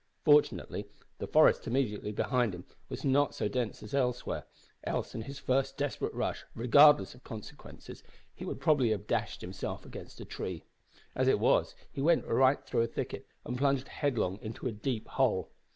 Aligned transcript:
Fortunately 0.23 0.87
the 1.19 1.27
forest 1.27 1.67
immediately 1.67 2.11
behind 2.11 2.55
him 2.55 2.65
was 2.89 3.05
not 3.05 3.35
so 3.35 3.47
dense 3.47 3.83
as 3.83 3.93
elsewhere, 3.93 4.45
else 4.83 5.13
in 5.13 5.21
his 5.21 5.37
first 5.37 5.77
desperate 5.77 6.15
rush, 6.15 6.43
regardless 6.55 7.13
of 7.13 7.23
consequences, 7.23 8.03
he 8.33 8.43
would 8.43 8.59
probably 8.59 8.89
have 8.89 9.05
dashed 9.05 9.41
himself 9.41 9.85
against 9.85 10.19
a 10.19 10.25
tree. 10.25 10.63
As 11.13 11.27
it 11.27 11.37
was 11.39 11.75
he 11.91 12.01
went 12.01 12.25
right 12.25 12.65
through 12.65 12.81
a 12.81 12.87
thicket 12.87 13.27
and 13.45 13.59
plunged 13.59 13.89
headlong 13.89 14.39
into 14.41 14.65
a 14.65 14.71
deep 14.71 15.07
hole. 15.07 15.51